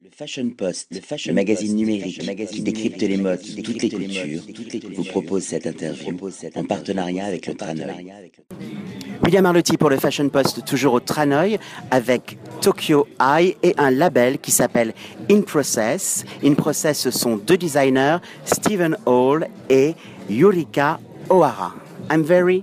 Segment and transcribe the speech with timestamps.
[0.00, 0.92] Le Fashion Post,
[1.26, 4.42] le, magazine numérique qui décrypte les modes, toutes les cultures,
[4.94, 6.16] vous propose cette interview
[6.54, 8.06] en partenariat avec le Tranoï.
[9.24, 11.58] William Arlotti pour le Fashion Post, toujours au Tranoï,
[11.90, 14.94] avec Tokyo Eye et un label qui s'appelle
[15.28, 16.24] In Process.
[16.44, 19.94] In Process, ce sont deux designers, Stephen Hall et
[20.30, 21.74] Yurika O'Hara.
[22.08, 22.62] I'm very,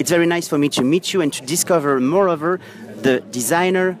[0.00, 2.58] it's very nice for me to meet you and to discover moreover
[3.02, 3.96] the designer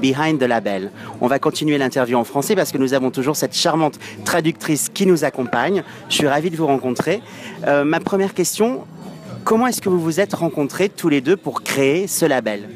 [0.00, 0.90] behind the label.
[1.20, 5.06] On va continuer l'interview en français parce que nous avons toujours cette charmante traductrice qui
[5.06, 5.82] nous accompagne.
[6.08, 7.22] Je suis ravi de vous rencontrer.
[7.66, 8.84] Euh, ma première question,
[9.44, 12.68] comment est-ce que vous vous êtes rencontrés tous les deux pour créer ce label?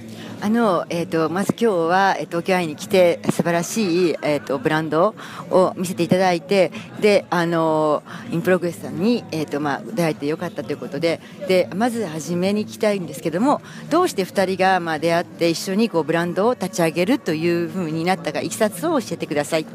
[0.44, 5.14] あの、えーと、まず今日は、えー、東京愛に来て素晴らしい、えーと、ブランド
[5.50, 19.66] を見せていただいてであのインプログレスさんに、えーとまあ、出会えてよかったということででまず初めに聞きたいんですけどもどうして2人が、まあ、出会って一緒にこうブランドを立ち上げるというふうになったかいきさつを教えてください。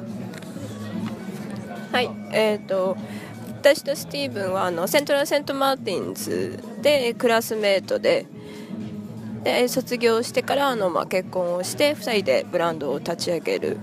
[1.91, 2.95] はいえーと
[3.59, 8.25] 私とスティーブンはあのセントラル・セント・マーティンズでクラスメートで
[9.43, 13.77] で卒業してからあの、まあ、結婚をして2人でブランドを立ち上げる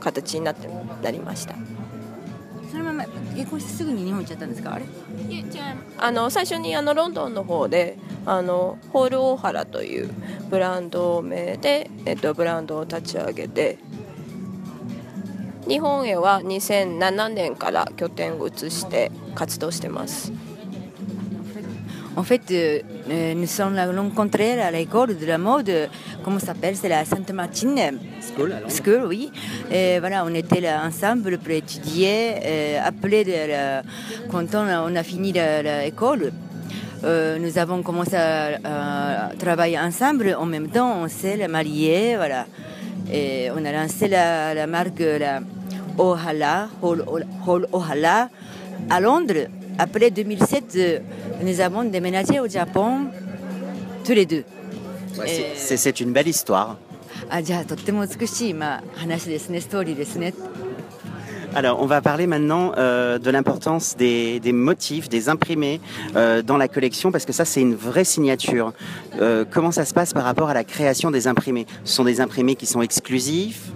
[0.00, 0.68] 形になって
[1.02, 1.54] なりました。
[2.70, 4.74] そのまま結婚してすぐに日本行っちゃったんですか？
[4.74, 4.84] あれ？
[5.96, 10.10] あの最初にあのロンドンの方であのホール大原という
[10.50, 13.78] ブランド名で、えっと、ブランドを立ち上げて
[15.66, 20.32] 日本へは2007年から拠点を移して活動してます。
[22.18, 22.80] En fait, euh,
[23.12, 25.70] euh, nous sommes rencontrés à l'école de la mode,
[26.24, 27.78] comment s'appelle C'est la Sainte-Martine
[28.20, 29.30] School, School, oui.
[29.70, 32.34] Et voilà, on était là ensemble pour étudier.
[32.44, 33.24] Euh, après,
[34.28, 36.32] quand on a, fini l'école,
[37.04, 40.36] nous avons commencé à, travailler ensemble.
[40.40, 42.46] En même temps, on s'est mariés, voilà.
[43.12, 45.38] Et on a lancé la, marque la
[45.96, 48.28] Ohala, Ohala,
[48.90, 49.46] à Londres.
[49.78, 51.02] Après 2007,
[51.42, 53.06] nous avons déménagé au Japon
[54.04, 54.44] tous les deux.
[55.56, 56.76] C'est une belle histoire.
[61.54, 65.80] Alors, on va parler maintenant euh, de l'importance des, motifs, des imprimés
[66.14, 68.72] euh, dans la collection, parce que ça, c'est une vraie signature.
[69.20, 71.66] Euh, comment ça se passe par rapport à la création des imprimés?
[71.84, 73.70] Ce sont des imprimés qui sont exclusifs?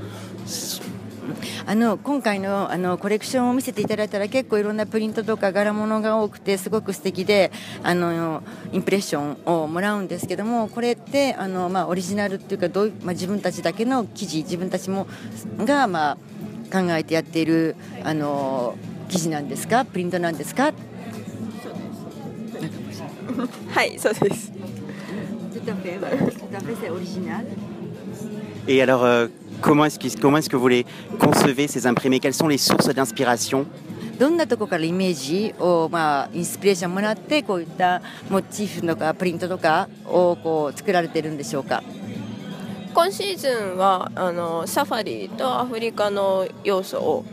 [1.66, 7.52] あの今回のあのコレクションを見せていただいたら結構いろんなプリントとか柄物が多くてすごく素敵で
[7.82, 15.06] あのインプレッションをもらうんですけどもこれってあの、まあ、オリジナルっていうかどう、まあ、自分たちだけの生地自分たちも
[15.58, 16.16] が、まあ、
[16.72, 18.76] 考えてやっているあの
[19.08, 20.72] 生地なんですかプリントなんですか？
[23.70, 24.52] はいそうです。
[28.68, 29.28] Et alors, euh,
[29.62, 30.84] comment est-ce que, comment est que vous les
[31.18, 32.20] concevez, ces imprimés?
[32.20, 33.64] Quelles sont les sources d'inspiration?
[34.18, 41.82] どんなところからイメージを、まあ、インスピレーションもらってこういったモチーフとかプリントとかをこう作られてるんでしょうか
[42.94, 47.24] 今シーズンはあのサファリとアフリカの要素を、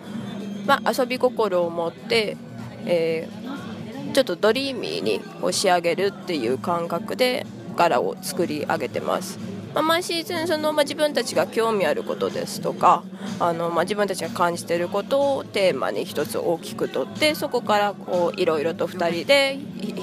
[0.66, 2.38] まあ、遊び心を持って、
[2.86, 5.22] えー、ちょっとドリーミーに
[5.54, 7.46] 仕上げるっていう感覚で
[7.76, 9.59] 柄を作り上げてます。
[9.74, 13.04] まあ、毎シーズンその、まあ、自分たちが興味あることですとか
[13.40, 19.58] あの、まあ、自分たちが感じていることをテーマに一つ大きくとってそこからこういろいろと2人で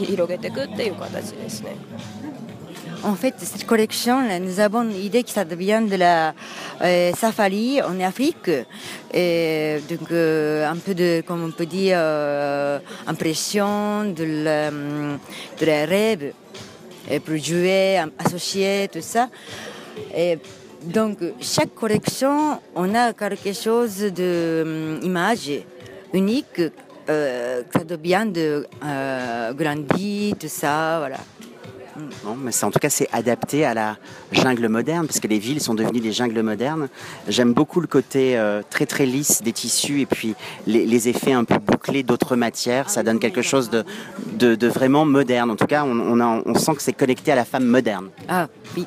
[0.04, 1.76] 広げていくっていう形ですね。
[3.06, 6.34] En fait, cette collection, là, nous avons l'idée que ça vient de la
[6.82, 8.50] euh, safari en Afrique.
[9.14, 15.66] Et donc, euh, un peu de, comme on peut dire, euh, impression de la, de
[15.66, 16.32] la rêve.
[17.24, 19.28] Pour jouer, associer, tout ça.
[20.14, 20.38] Et
[20.82, 25.50] donc, chaque collection, on a quelque chose d'image
[26.12, 26.62] unique,
[27.08, 31.18] euh, ça devient de euh, grandi, tout ça, voilà.
[32.24, 33.96] Non, mais en tout cas, c'est adapté à la
[34.32, 36.88] jungle moderne, parce que les villes sont devenues des jungles modernes.
[37.28, 40.34] J'aime beaucoup le côté euh, très très lisse des tissus et puis
[40.66, 42.90] les, effets un peu bouclés d'autres matières.
[42.90, 45.50] Ça donne quelque chose de, vraiment moderne.
[45.50, 48.08] En tout cas, on, on, on sent que c'est connecté à la femme moderne.
[48.28, 48.86] Ah, oui.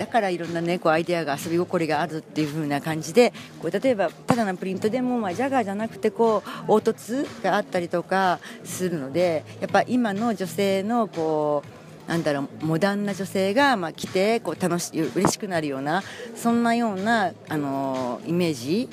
[0.00, 11.62] だからいろんなねこうアイデアが遊び心があるっていう風な感じでこう例えばただのプリントでも、まあ、ジャガーじゃなくてこう凹凸があったりとかするのでやっぱ今の女性のこ
[12.06, 16.02] うなんだろうモダンな女性がまあ着てこう楽し嬉しくなるような
[16.34, 18.88] そんなようなあのイメージ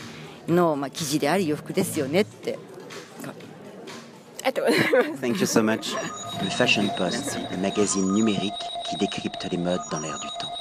[0.49, 2.59] のまあ生地であり洋服ですよねって。
[4.43, 5.93] Thank you so much.
[6.41, 8.53] Le Fashion Post, le magazine numérique
[8.89, 10.56] qui décrypte les modes dans l'air du temps.